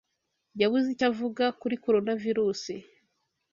Yabuze 0.61 0.87
icyo 0.93 1.05
avuga 1.11 1.45
kuri 1.59 1.75
Coronavirusi 1.83 2.73